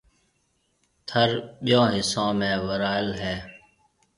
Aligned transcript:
ٿر 1.07 1.29
ٻيو 1.63 1.81
حصو 1.93 2.25
۾ 2.39 2.51
ورال 2.67 3.07
ھيََََ 3.21 3.35